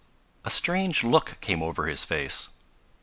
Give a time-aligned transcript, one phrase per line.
[0.43, 2.49] A strange look came over his face.